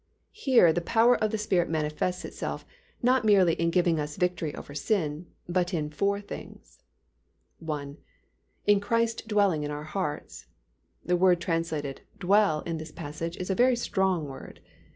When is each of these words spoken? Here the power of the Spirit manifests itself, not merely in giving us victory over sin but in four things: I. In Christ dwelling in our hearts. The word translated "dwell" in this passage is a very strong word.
Here 0.33 0.73
the 0.73 0.81
power 0.81 1.15
of 1.15 1.29
the 1.29 1.37
Spirit 1.37 1.69
manifests 1.69 2.25
itself, 2.25 2.65
not 3.03 3.23
merely 3.23 3.53
in 3.61 3.69
giving 3.69 3.99
us 3.99 4.15
victory 4.17 4.55
over 4.55 4.73
sin 4.73 5.27
but 5.47 5.75
in 5.75 5.91
four 5.91 6.19
things: 6.19 6.81
I. 7.69 7.97
In 8.65 8.79
Christ 8.79 9.27
dwelling 9.27 9.61
in 9.61 9.69
our 9.69 9.83
hearts. 9.83 10.47
The 11.05 11.15
word 11.17 11.39
translated 11.39 12.01
"dwell" 12.19 12.61
in 12.61 12.79
this 12.79 12.91
passage 12.91 13.37
is 13.37 13.51
a 13.51 13.53
very 13.53 13.75
strong 13.75 14.25
word. 14.27 14.59